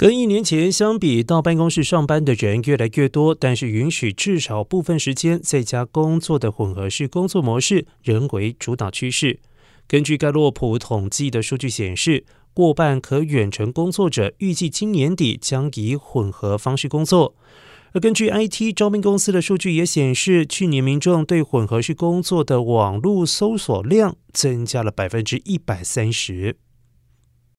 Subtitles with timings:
[0.00, 9.40] 跟一年前相比到办公室上班的人越来越多但是允许至少部分时间在家工作的混合式工作模式仍为主导趋势。
[9.86, 12.24] 根据盖洛普统计的数据显示
[12.54, 17.34] 过半可远程工作者预计今年底将以混合方式工作。
[17.92, 26.56] 而根据 it 招聘公司的数据也显示去年民众对混合式工作的网络搜索量增加了百分之一百三十。